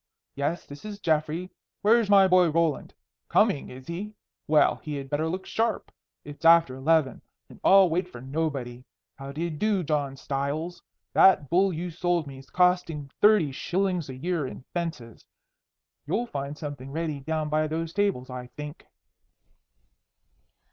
Yes, 0.33 0.65
this 0.65 0.83
is 0.83 0.97
Geoffrey. 0.99 1.51
Where's 1.83 2.09
my 2.09 2.27
boy 2.27 2.49
Roland? 2.49 2.91
Coming, 3.29 3.69
is 3.69 3.85
he? 3.85 4.15
Well, 4.47 4.77
he 4.77 4.95
had 4.95 5.11
better 5.11 5.27
look 5.29 5.45
sharp. 5.45 5.91
It's 6.25 6.43
after 6.43 6.73
eleven, 6.75 7.21
and 7.49 7.59
I'll 7.63 7.87
wait 7.87 8.07
for 8.07 8.19
nobody. 8.19 8.83
How 9.19 9.31
d'ye 9.31 9.49
do, 9.49 9.83
John 9.83 10.15
Stiles? 10.17 10.81
That 11.13 11.51
bull 11.51 11.71
you 11.71 11.91
sold 11.91 12.25
me 12.25 12.41
's 12.41 12.49
costing 12.49 13.11
thirty 13.21 13.51
shillings 13.51 14.09
a 14.09 14.15
year 14.15 14.47
in 14.47 14.63
fences. 14.73 15.23
You'll 16.07 16.25
find 16.25 16.57
something 16.57 16.91
ready 16.91 17.19
down 17.19 17.49
by 17.49 17.67
those 17.67 17.93
tables, 17.93 18.31
I 18.31 18.47
think." 18.57 18.87